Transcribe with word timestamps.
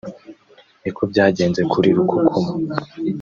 niko 0.81 1.01
byagenze 1.11 1.61
kuri 1.71 1.87
Rukokoma 1.97 2.51